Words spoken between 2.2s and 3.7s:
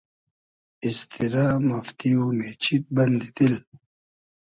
مېچید بئندی دیل